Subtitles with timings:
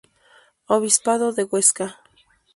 [0.65, 2.01] Obispado de Huesca.